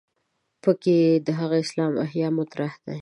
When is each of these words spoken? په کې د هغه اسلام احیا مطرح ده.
په 0.63 0.71
کې 0.83 0.97
د 1.25 1.27
هغه 1.39 1.57
اسلام 1.63 1.93
احیا 2.05 2.27
مطرح 2.39 2.73
ده. 2.85 2.95